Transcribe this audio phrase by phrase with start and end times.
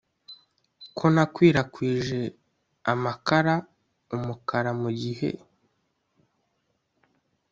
[0.97, 2.21] Ko nakwirakwije
[2.91, 5.29] amakaraumukara mugihe